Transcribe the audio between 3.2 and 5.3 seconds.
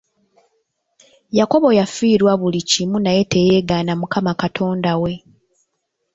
teyeegaana Mukama Katonda we.